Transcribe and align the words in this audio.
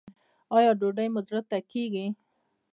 ایا 0.55 0.71
ډوډۍ 0.79 1.07
مو 1.13 1.19
زړه 1.27 1.41
ته 1.49 1.57
کیږي؟ 1.71 2.05